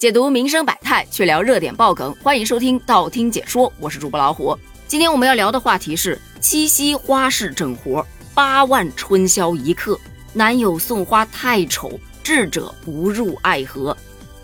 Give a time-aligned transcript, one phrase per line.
[0.00, 4.58] 解读民生百态，去聊热点爆梗，欢迎收听道听解说，我是主播老虎。
[4.88, 8.02] 今天我们要聊的话题是七夕花式整活，
[8.32, 10.00] 八万春宵一刻，
[10.32, 13.94] 男友送花太丑，智者不入爱河。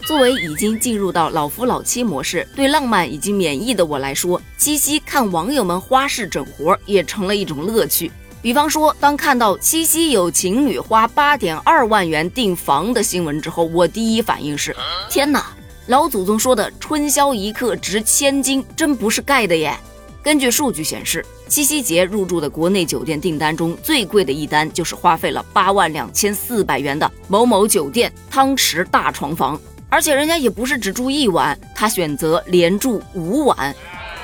[0.03, 8.13] 作为已经进入到老夫老妻模式，对浪漫已经免疫的我来说，七夕看网友们花式整活也成了一种乐趣。
[8.47, 14.73] 比方说，当看到七夕有情侣花八点二万元订房的新闻之后，我第一反应是：
[15.11, 15.47] 天哪！
[15.89, 19.77] 老祖宗说的“春宵一刻值千金”真不是盖的耶。
[20.23, 33.75] 根据数据显示，七夕节入住的国内酒店订单中最贵的一单就是花费了八万两千四百元的某某酒店汤池大床房，而且人家也不是只住一晚，他选择连住五晚，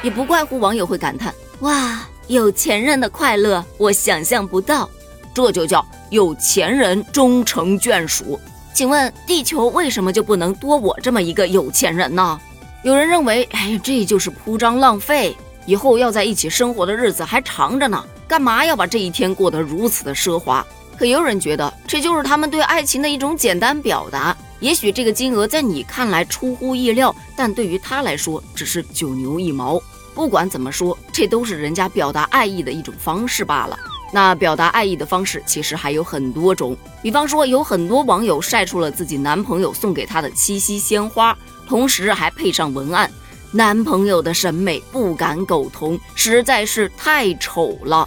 [0.01, 2.07] 也不怪乎网友会感叹：哇！
[2.33, 4.89] 有钱人的快乐，我想象不到，
[5.35, 8.41] 这就叫有钱人终成眷属。
[8.73, 12.41] 请问地球为什么就不能多我这么一个有钱人呢？
[12.85, 20.67] 有人认为，哎，这就是铺张浪费，以后要在一起生活的日子还长着呢，干嘛要把这一天过得如此的奢华？
[20.97, 24.35] 可也有人觉得这就是他们对爱情的一种简单表达。
[24.59, 29.79] 也许这个金额在你看来出乎意料，但对于他来说只是九牛一毛。
[30.15, 33.79] 不管怎么说，这都是人家表达爱意的一种方式罢了。
[34.15, 41.35] 那表达爱意的方式其实还有很多种，比方说，有很多网友晒出了自己男朋友送给她的七夕鲜花，
[41.67, 43.11] 同时还配上文案
[43.51, 48.07] ：“男朋友的审美不敢苟同，实在是太丑了。”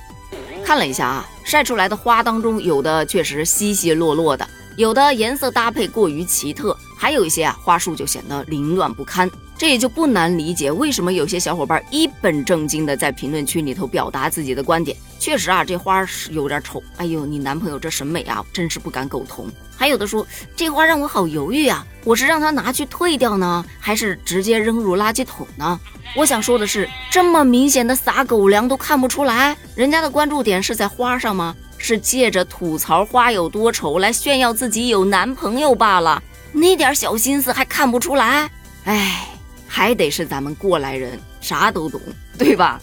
[0.64, 4.48] 看了一下啊，晒出来的花当中，有的确实稀稀落落的，
[4.78, 9.28] 有的颜色搭配过于奇特，还有一些啊花束就显得凌乱不堪。
[9.58, 14.96] 这也就不难理解，为什么有些小伙伴一本正经的在评论区里头表达自己的观点。
[15.18, 16.84] 确实啊，这花是有点丑。
[16.98, 19.50] 哎呦，你男朋友这审美啊，真是不敢苟同。
[19.78, 25.80] 还有的说，这花让我好犹豫啊，我是让他拿去退掉呢，还是直接扔入垃圾桶呢？
[26.18, 31.56] 我想说的是，这么明显的撒狗粮都看不出来，人家的关注点是在花上吗？
[31.78, 36.22] 是借着吐槽花有多丑来炫耀自己有男朋友罢了。
[36.52, 38.50] 那点小心思还看不出来？
[38.84, 39.30] 哎。
[39.76, 42.00] 还得是咱们过来人，啥都懂，
[42.38, 42.80] 对吧？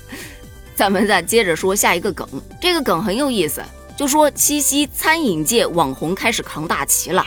[0.74, 2.28] 咱们再接着说下一个梗，
[2.60, 3.62] 这个梗很有意思，
[3.96, 7.24] 就说七夕餐饮界网红开始扛大旗了。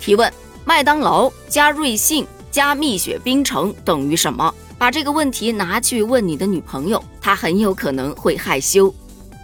[0.00, 0.32] 提问：
[0.64, 4.54] 麦当劳加瑞幸加蜜雪冰城等于什么？
[4.78, 8.94] 把这个问题拿去问你的女朋友，她很有可能会害羞，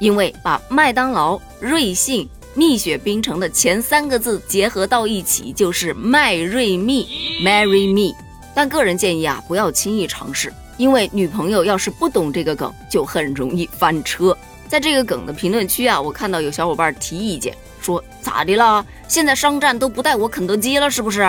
[0.01, 7.07] 因为把麦当劳、瑞幸、蜜雪冰城的前三个字结合到一起就是麦瑞蜜
[7.45, 8.17] ，Marry me。
[8.55, 14.37] 但个人建议啊，不要轻易尝试，因为女朋友要是不懂这个梗，就很容易翻车。
[14.69, 18.85] 在这个梗的评论区啊，我看到有小伙伴提意见，说咋的了？
[19.09, 21.21] 现在商战都不带我肯德基了，是不是？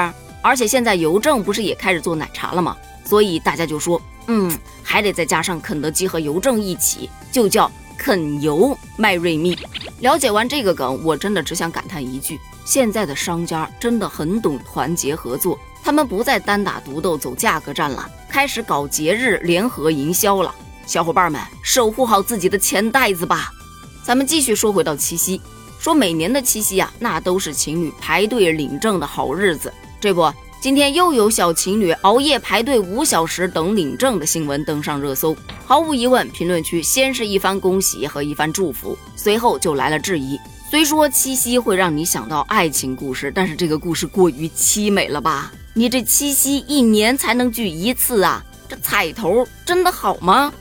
[0.41, 2.75] 而且现在邮政不是也开始做奶茶了吗？
[3.06, 4.51] 所以大家就说，嗯，
[4.81, 9.57] 还得再加上肯德基和邮政一起，就叫肯邮麦瑞蜜。
[10.00, 15.59] 了解完这个梗，我真的只想感叹一句：现在的商家真的很懂团结合作。
[15.83, 20.55] 他们不再单打独斗走价格战了，开始搞节日联合营销了。
[20.85, 23.51] 小伙伴们，守护好自己的钱袋子吧。
[24.01, 25.41] 咱们继续说回到七夕，
[25.77, 29.71] 说每年的七夕啊，那都是情侣排队领证的好日子。
[29.99, 35.35] 这不，今天又有小情侣熬夜排队五小时等领证的新闻登上热搜。
[35.65, 40.39] 毫无疑问，评论区先是一番恭喜和一番祝福，随后就来了质疑。
[40.69, 45.51] 虽说七夕会让你想到爱情故事，但是这个故事过于凄美了吧？
[45.75, 50.53] 你这七夕一年才能聚一次啊，这彩头真的好吗？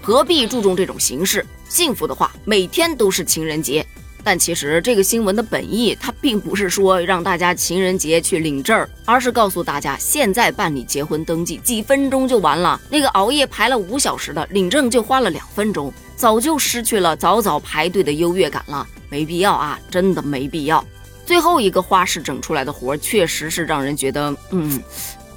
[0.00, 1.44] 何必注重这种形式？
[1.68, 3.84] 幸福的话，每天都是情人节。
[4.22, 20.84] 但其实这个新闻的本意，它并不是说让大家情人节去领证儿，而是告诉大家，现在办理结婚登记几分钟就完了，那个熬夜排了五小时的领证就花了两分钟，早就失去了早早排队的优越感了，没必要啊，真的没必要。
[21.30, 24.82] 最后一个花式整出来的活，确实是让人觉得，嗯，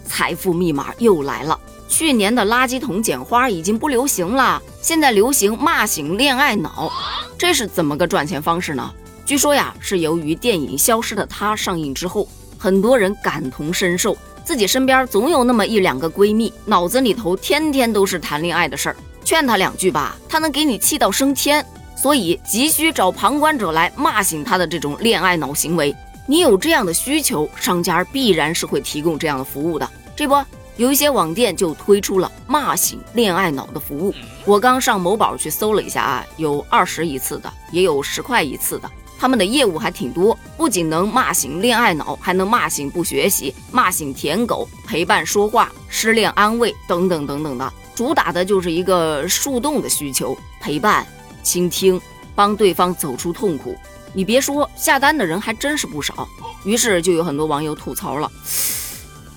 [0.04, 1.60] 财富密码又来了。
[1.88, 6.92] 去年的垃圾桶捡花已经不流行了，现在流行骂醒恋爱脑，
[7.38, 8.92] 这是怎么个赚钱方式呢？
[9.24, 21.64] 据说呀，是由于电影《消失的她》上映之后，很多人感同身受，自己身边总有那么一两个闺蜜，脑子里头天天都是谈恋爱的事儿，劝她两句吧，她能给你气到升天。
[22.04, 25.96] 所以急需找旁观者来骂醒他的这种恋爱脑行为。
[26.26, 29.90] 你有这样的需求，商家必然是会提供这样的服务的。
[30.14, 30.36] 这不，
[30.76, 34.14] 有一些网店就推出了骂醒恋爱脑的服务。
[34.44, 38.92] 我刚上某宝去搜了一下啊，有二十一次的，也有十块一次的。
[39.18, 47.74] 他们的业务还挺多，不仅能骂醒恋爱脑，还能骂醒不学习、骂醒舔狗、陪伴说话、失恋安慰等等等等的。
[47.96, 51.08] 主打的就是一个树洞的需求，陪伴、
[51.44, 52.02] 倾听，
[52.34, 53.78] 帮对方走出痛苦。
[54.14, 56.28] 你别说，下单的人还真是不少。
[56.64, 58.32] 于是就有很多网友吐槽了：“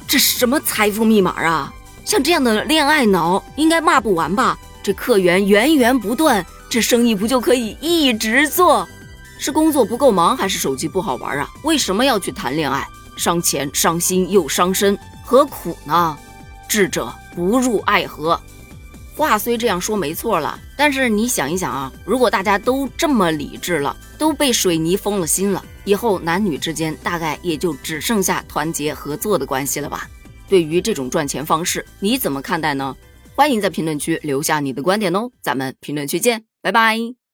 [0.07, 1.73] 这什么财富密码啊？
[2.05, 4.57] 像这样的恋爱脑，应该骂不完吧？
[4.83, 8.87] 这客源源源不断，这生意不就可以一直做？
[9.39, 11.51] 是工作不够忙，还是手机不好玩啊？
[11.65, 12.87] 为什么要去谈恋爱？
[13.17, 16.17] 伤钱、伤心又伤身，何苦呢？
[16.69, 18.41] 智者不入爱河。
[19.17, 30.07] 话虽这样说没错了，但是你想一想啊，如果大家都这么理智了，都被水泥封了心了，以后男女之间大概也就只剩下团结合作的关系了吧？
[30.49, 32.95] 对于这种赚钱方式，你怎么看待呢？
[33.35, 37.26] 欢迎在评论区留下你的观点哦，咱们评论区见，拜拜。